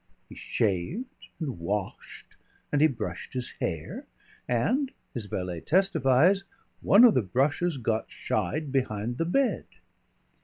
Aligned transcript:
He 0.29 0.33
shaved 0.35 1.27
and 1.39 1.59
washed 1.59 2.35
and 2.71 2.81
he 2.81 2.87
brushed 2.87 3.33
his 3.33 3.51
hair, 3.61 4.07
and, 4.47 4.91
his 5.13 5.27
valet 5.27 5.59
testifies, 5.61 6.43
one 6.81 7.03
of 7.03 7.13
the 7.13 7.21
brushes 7.21 7.77
got 7.77 8.11
"shied" 8.11 8.71
behind 8.71 9.19
the 9.19 9.25
bed. 9.25 9.65